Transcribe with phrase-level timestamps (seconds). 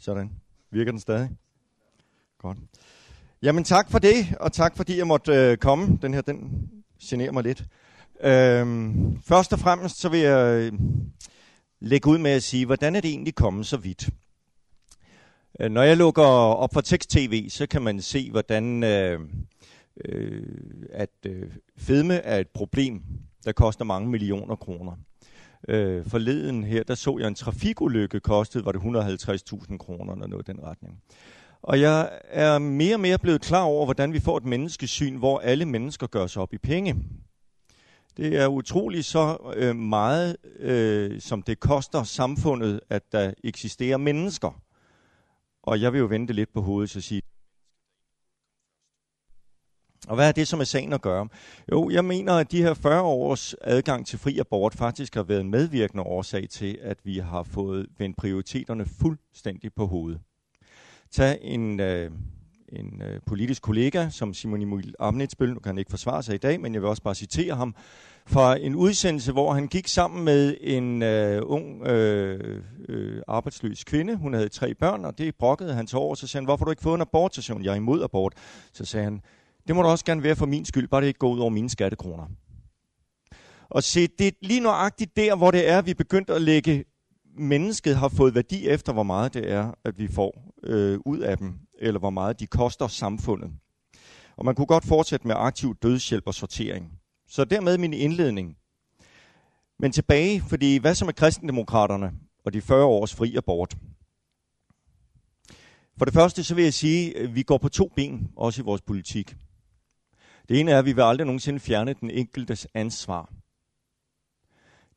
[0.00, 0.30] Sådan.
[0.70, 1.30] Virker den stadig?
[2.38, 2.58] Godt.
[3.42, 5.98] Jamen tak for det, og tak fordi jeg måtte øh, komme.
[6.02, 6.68] Den her, den
[7.02, 7.64] generer mig lidt.
[8.20, 10.72] Øhm, først og fremmest så vil jeg øh,
[11.80, 14.10] lægge ud med at sige, hvordan er det egentlig kommet så vidt?
[15.60, 19.20] Øh, når jeg lukker op for tekst-tv, så kan man se, hvordan øh,
[20.04, 20.46] øh,
[20.90, 23.02] at øh, fedme er et problem,
[23.44, 24.92] der koster mange millioner kroner.
[25.68, 30.48] Øh, forleden her, der så jeg en trafikulykke kostede, var det 150.000 kroner eller noget
[30.48, 31.02] i den retning.
[31.62, 35.38] Og jeg er mere og mere blevet klar over, hvordan vi får et menneskesyn, hvor
[35.38, 36.96] alle mennesker gør sig op i penge.
[38.16, 44.62] Det er utroligt så øh, meget, øh, som det koster samfundet, at der eksisterer mennesker.
[45.62, 47.22] Og jeg vil jo vente lidt på hovedet og sige,
[50.08, 51.28] og hvad er det, som er sagen at gøre?
[51.72, 55.40] Jo, jeg mener, at de her 40 års adgang til fri abort faktisk har været
[55.40, 60.20] en medvirkende årsag til, at vi har fået vendt prioriteterne fuldstændig på hovedet.
[61.10, 62.10] Tag en, øh,
[62.68, 66.38] en øh, politisk kollega, som Simon Emil Amnitsbøl, nu kan han ikke forsvare sig i
[66.38, 67.74] dag, men jeg vil også bare citere ham,
[68.26, 74.16] fra en udsendelse, hvor han gik sammen med en øh, ung øh, øh, arbejdsløs kvinde.
[74.16, 76.14] Hun havde tre børn, og det brokkede han til over.
[76.14, 77.64] Så sagde han, hvorfor har du ikke fået en abortstation?
[77.64, 78.34] Jeg er imod abort.
[78.72, 79.20] Så sagde han,
[79.66, 81.50] det må du også gerne være for min skyld, bare det ikke går ud over
[81.50, 82.26] mine skattekroner.
[83.70, 86.84] Og se, det er lige nøjagtigt der, hvor det er, at vi begyndte at lægge
[87.38, 91.38] mennesket har fået værdi efter, hvor meget det er, at vi får øh, ud af
[91.38, 93.50] dem, eller hvor meget de koster samfundet.
[94.36, 96.92] Og man kunne godt fortsætte med aktiv dødshjælp og sortering.
[97.28, 98.56] Så dermed min indledning.
[99.78, 102.12] Men tilbage, fordi hvad så med kristendemokraterne
[102.44, 103.76] og de 40 års fri abort?
[105.98, 108.64] For det første så vil jeg sige, at vi går på to ben, også i
[108.64, 109.36] vores politik.
[110.50, 113.32] Det ene er, at vi vil aldrig nogensinde fjerne den enkeltes ansvar.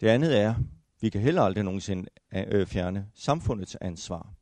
[0.02, 0.56] Det andet er, at
[1.02, 4.34] vi kan heller aldrig nogensinde øh, øh, fjerne samfundets ansvar.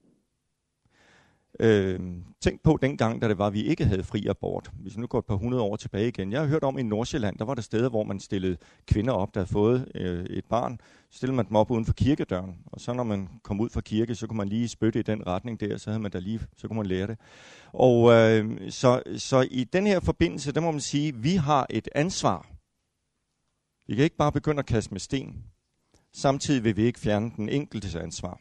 [1.64, 2.00] Øh,
[2.42, 4.72] tænk på dengang, da det var, at vi ikke havde fri abort.
[4.74, 6.32] Hvis vi nu går et par hundrede år tilbage igen.
[6.32, 8.58] Jeg har hørt om i Nordsjælland, der var der steder, hvor man stillede
[8.88, 10.80] kvinder op, der havde fået øh, et barn.
[11.10, 12.56] Så stillede man dem op uden for kirkedøren.
[12.66, 15.28] Og så når man kom ud fra kirke, så kunne man lige spytte i den
[15.28, 17.18] retning der, så havde man da lige, så kunne man lære det.
[17.74, 21.68] Og øh, så, så i den her forbindelse, der må man sige, at vi har
[21.70, 22.48] et ansvar.
[23.88, 25.44] Vi kan ikke bare begynde at kaste med sten.
[26.14, 28.40] Samtidig vil vi ikke fjerne den enkeltes ansvar.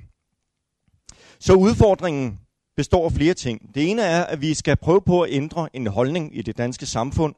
[1.38, 2.41] Så udfordringen
[2.80, 3.74] består af flere ting.
[3.74, 6.86] Det ene er, at vi skal prøve på at ændre en holdning i det danske
[6.86, 7.34] samfund.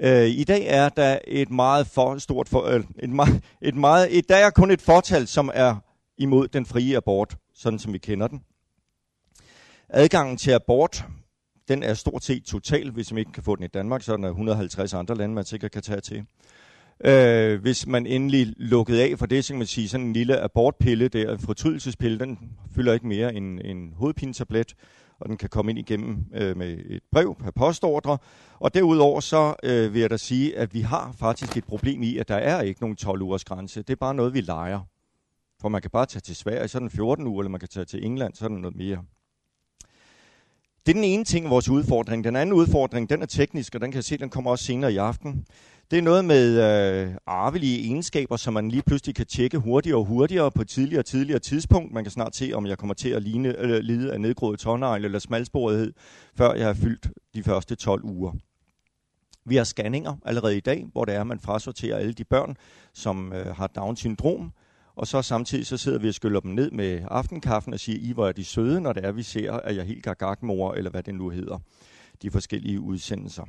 [0.00, 4.18] Øh, I dag er der et meget for stort for, øh, et meget, et meget,
[4.18, 5.76] et, der er kun et fortal, som er
[6.18, 8.42] imod den frie abort, sådan som vi kender den.
[9.88, 11.04] Adgangen til abort,
[11.68, 12.90] den er stort set total.
[12.90, 15.44] Hvis man ikke kan få den i Danmark, så er der 150 andre lande, man
[15.44, 16.24] sikkert kan tage til.
[17.00, 20.40] Øh, hvis man endelig lukkede af for det, så kan man sige, sådan en lille
[20.40, 22.38] abortpille der, en fortrydelsespille, den
[22.74, 24.74] fylder ikke mere end en hovedpinetablet,
[25.20, 28.18] og den kan komme ind igennem øh, med et brev per postordre.
[28.58, 32.18] Og derudover så øh, vil jeg da sige, at vi har faktisk et problem i,
[32.18, 33.82] at der er ikke nogen 12 ugers grænse.
[33.82, 34.80] Det er bare noget, vi leger.
[35.60, 37.68] For man kan bare tage til Sverige, så er den 14 uger, eller man kan
[37.68, 39.04] tage til England, så er den noget mere.
[40.86, 42.24] Det er den ene ting, vores udfordring.
[42.24, 44.92] Den anden udfordring, den er teknisk, og den kan jeg se, den kommer også senere
[44.92, 45.46] i aften.
[45.94, 50.04] Det er noget med øh, arvelige egenskaber, som man lige pludselig kan tjekke hurtigere og
[50.04, 51.92] hurtigere på et tidligere og tidligere tidspunkt.
[51.92, 55.04] Man kan snart se, om jeg kommer til at ligne, øh, lide af nedgroet tårnegl
[55.04, 55.92] eller smalsporethed,
[56.36, 58.32] før jeg har fyldt de første 12 uger.
[59.44, 62.56] Vi har scanninger allerede i dag, hvor det er, at man frasorterer alle de børn,
[62.94, 64.52] som øh, har Down-syndrom,
[64.96, 68.12] og så samtidig så sidder vi og skyller dem ned med aftenkaffen og siger, I
[68.12, 71.02] hvor er de søde, når det er, vi ser, at jeg helt gagagmor, eller hvad
[71.02, 71.58] det nu hedder,
[72.22, 73.44] de forskellige udsendelser.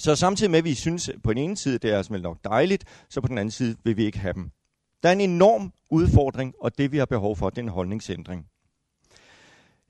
[0.00, 2.84] Så samtidig med, at vi synes på den ene side, det er simpelthen nok dejligt,
[3.08, 4.50] så på den anden side vil vi ikke have dem.
[5.02, 8.46] Der er en enorm udfordring, og det vi har behov for, det er en holdningsændring.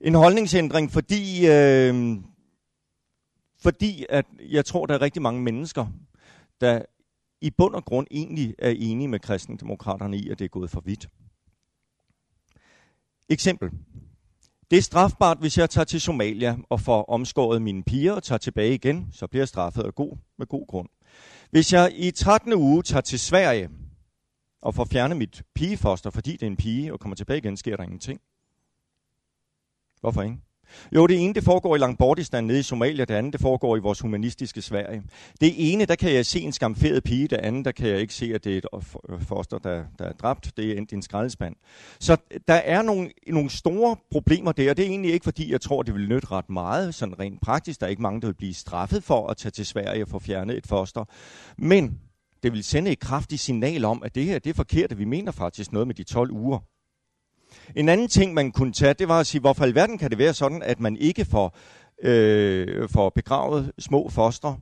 [0.01, 2.17] En holdningsændring, fordi, øh,
[3.59, 5.87] fordi at jeg tror, der er rigtig mange mennesker,
[6.61, 6.81] der
[7.41, 10.81] i bund og grund egentlig er enige med kristendemokraterne i, at det er gået for
[10.81, 11.09] vidt.
[13.29, 13.71] Eksempel.
[14.71, 18.39] Det er strafbart, hvis jeg tager til Somalia og får omskåret mine piger og tager
[18.39, 20.89] tilbage igen, så bliver jeg straffet af god, med god grund.
[21.49, 22.53] Hvis jeg i 13.
[22.53, 23.69] uge tager til Sverige
[24.61, 27.75] og får fjernet mit pigefoster, fordi det er en pige, og kommer tilbage igen, sker
[27.75, 28.21] der ingenting.
[30.01, 30.37] Hvorfor ikke?
[30.95, 33.79] Jo, det ene det foregår i Langbordistan nede i Somalia, det andet det foregår i
[33.79, 35.03] vores humanistiske Sverige.
[35.41, 38.13] Det ene, der kan jeg se en skamferet pige, det andet, der kan jeg ikke
[38.13, 38.65] se, at det er et
[39.09, 40.57] øh, foster, der, der er dræbt.
[40.57, 41.55] Det er enten en skraldespand.
[41.99, 45.61] Så der er nogle, nogle store problemer der, og det er egentlig ikke, fordi jeg
[45.61, 47.79] tror, det vil nytte ret meget, sådan rent praktisk.
[47.79, 50.19] Der er ikke mange, der vil blive straffet for at tage til Sverige og få
[50.19, 51.05] fjernet et foster.
[51.57, 51.99] Men
[52.43, 55.05] det vil sende et kraftigt signal om, at det her det er forkert, at vi
[55.05, 56.59] mener faktisk noget med de 12 uger.
[57.75, 60.17] En anden ting, man kunne tage, det var at sige, hvorfor i alverden kan det
[60.17, 61.57] være sådan, at man ikke får,
[62.03, 64.55] øh, får begravet små foster,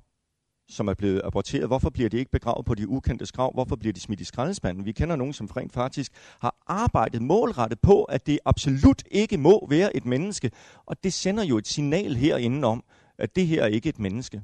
[0.69, 1.68] som er blevet aborteret.
[1.68, 3.53] Hvorfor bliver de ikke begravet på de ukendte grav?
[3.53, 4.86] Hvorfor bliver de smidt i skraldespanden?
[4.86, 9.68] Vi kender nogen, som rent faktisk har arbejdet målrettet på, at det absolut ikke må
[9.69, 10.51] være et menneske.
[10.85, 12.83] Og det sender jo et signal herinde om,
[13.18, 14.42] at det her er ikke et menneske.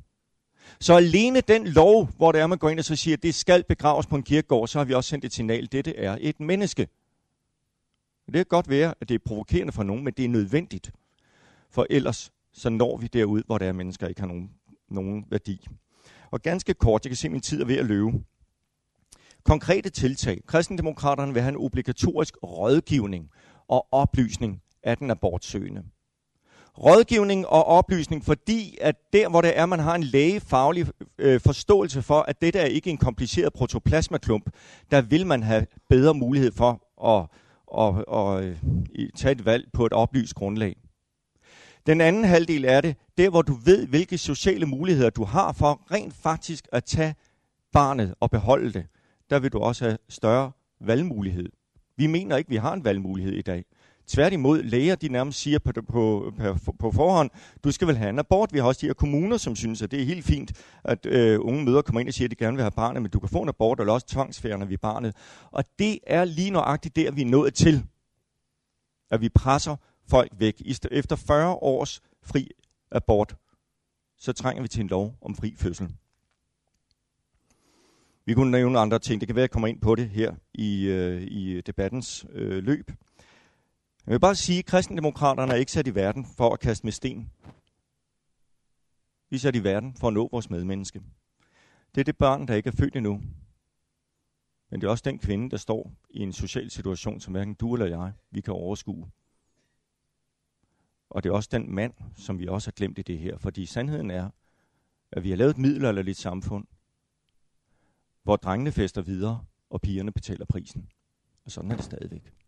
[0.80, 3.36] Så alene den lov, hvor det er, man går ind og så siger, at det
[3.36, 6.40] skal begraves på en kirkegård, så har vi også sendt et signal, dette er et
[6.40, 6.88] menneske.
[8.26, 10.92] Det kan godt være, at det er provokerende for nogen, men det er nødvendigt.
[11.70, 14.50] For ellers så når vi derud, hvor der er mennesker, ikke har nogen,
[14.90, 15.68] nogen værdi.
[16.32, 18.12] Og ganske kort, jeg kan se, at min tid er ved at løbe.
[19.44, 20.42] Konkrete tiltag.
[20.48, 23.30] Kristendemokraterne vil have en obligatorisk rådgivning
[23.68, 25.84] og oplysning af den abortsøgende.
[26.78, 30.88] Rådgivning og oplysning, fordi at der, hvor det er, man har en lægefaglig
[31.18, 34.50] øh, forståelse for, at dette er ikke en kompliceret protoplasmaklump,
[34.92, 37.28] der vil man have bedre mulighed for at,
[37.68, 38.58] og, og øh,
[38.96, 40.76] at, tage et valg på et oplyst grundlag.
[41.86, 45.82] Den anden halvdel er det, der hvor du ved, hvilke sociale muligheder du har for
[45.92, 47.16] rent faktisk at tage
[47.74, 48.88] barnet og beholde det.
[49.30, 50.52] Der vil du også have større
[50.82, 51.50] valgmulighed.
[51.98, 53.66] Vi mener ikke, vi har en valgmulighed i dag.
[54.08, 56.34] Tværtimod, læger de nærmest siger på, på,
[56.66, 57.30] på, på forhånd,
[57.64, 58.54] du skal vel have en abort.
[58.54, 60.54] Vi har også de her kommuner, som synes, at det er helt fint,
[60.84, 63.12] at øh, unge møder kommer ind og siger, at de gerne vil have barnet, men
[63.12, 65.16] du kan få en abort, eller også tvangsfærende vi barnet.
[65.52, 67.84] Og det er lige nøjagtigt der, vi er nået til.
[69.12, 69.76] At vi presser
[70.08, 70.62] folk væk.
[70.92, 72.52] Efter 40 års fri
[72.92, 73.36] abort,
[74.18, 75.90] så trænger vi til en lov om fri fødsel.
[78.26, 79.22] Vi kunne nævne andre ting.
[79.22, 82.64] Det kan være, at jeg kommer ind på det her i, øh, i debattens øh,
[82.64, 82.92] løb.
[84.08, 86.92] Jeg vil bare sige, at kristendemokraterne er ikke sat i verden for at kaste med
[86.92, 87.32] sten.
[89.30, 91.02] Vi er sat i verden for at nå vores medmenneske.
[91.96, 93.22] Det er det barn, der ikke er født endnu.
[94.70, 97.74] Men det er også den kvinde, der står i en social situation, som hverken du
[97.74, 99.12] eller jeg, vi kan overskue.
[101.10, 103.38] Og det er også den mand, som vi også har glemt i det her.
[103.38, 104.30] Fordi sandheden er,
[105.12, 106.68] at vi har lavet et middelalderligt samfund,
[108.24, 110.90] hvor drengene fester videre, og pigerne betaler prisen.
[111.46, 112.45] Og sådan er det stadigvæk.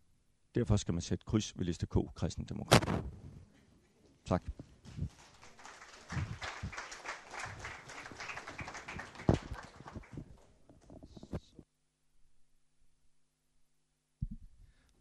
[0.54, 3.04] Derfor skal man sætte kryds ved liste K, kristendemokrat.
[4.24, 4.50] Tak.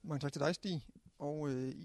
[0.03, 0.85] Mange tak til dig, Stig.
[1.19, 1.75] Og øh,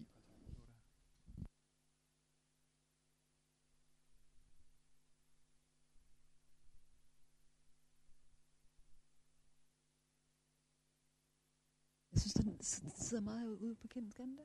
[12.30, 14.44] synes, den sidder meget ude på kinden, skal den der?